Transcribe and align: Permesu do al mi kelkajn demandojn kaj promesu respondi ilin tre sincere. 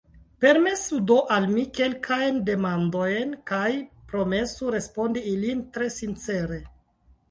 Permesu 0.43 1.01
do 1.11 1.17
al 1.35 1.45
mi 1.51 1.65
kelkajn 1.81 2.41
demandojn 2.49 3.37
kaj 3.55 3.63
promesu 4.15 4.75
respondi 4.81 5.29
ilin 5.39 5.67
tre 5.79 5.97
sincere. 6.03 6.65